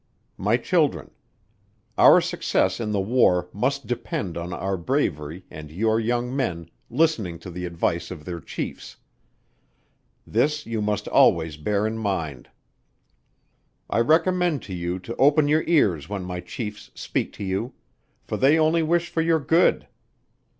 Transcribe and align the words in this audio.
"My 0.39 0.57
Children. 0.57 1.11
Our 1.95 2.21
success 2.21 2.79
in 2.79 2.91
the 2.91 2.99
war 2.99 3.49
must 3.53 3.85
depend 3.85 4.35
on 4.35 4.51
our 4.51 4.75
bravery 4.75 5.45
and 5.51 5.69
your 5.71 5.99
young 5.99 6.35
men 6.35 6.71
listening 6.89 7.37
to 7.37 7.51
the 7.51 7.65
advice 7.65 8.09
of 8.09 8.25
their 8.25 8.39
chiefs 8.39 8.97
this 10.25 10.65
you 10.65 10.81
must 10.81 11.07
always 11.09 11.55
bear 11.55 11.85
in 11.85 11.99
mind. 11.99 12.49
I 13.91 13.99
recommend 13.99 14.63
to 14.63 14.73
you 14.73 14.97
to 14.97 15.15
open 15.17 15.47
your 15.47 15.63
ears 15.67 16.09
when 16.09 16.23
my 16.25 16.39
chiefs 16.39 16.89
speak 16.95 17.31
to 17.33 17.43
you, 17.43 17.75
for 18.23 18.37
they 18.37 18.57
only 18.57 18.81
wish 18.81 19.07
for 19.09 19.21
your 19.21 19.39
good. 19.39 19.87